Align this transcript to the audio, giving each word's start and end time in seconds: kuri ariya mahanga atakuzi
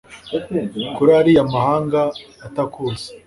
kuri 0.95 1.11
ariya 1.21 1.43
mahanga 1.53 2.01
atakuzi 2.47 3.07